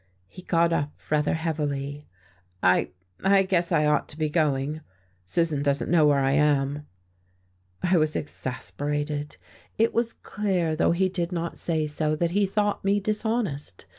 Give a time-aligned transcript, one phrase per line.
[0.27, 2.07] He got up rather heavily.
[2.63, 2.89] "I
[3.23, 4.81] I guess I ought to be going.
[5.25, 6.87] Susan doesn't know where I am."
[7.83, 9.37] I was exasperated.
[9.77, 13.85] It was clear, though he did not say so, that he thought me dishonest.